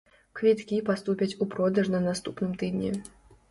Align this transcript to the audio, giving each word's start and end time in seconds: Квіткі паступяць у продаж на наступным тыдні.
Квіткі 0.37 0.79
паступяць 0.87 1.37
у 1.45 1.49
продаж 1.53 1.93
на 1.99 2.01
наступным 2.09 2.59
тыдні. 2.65 2.91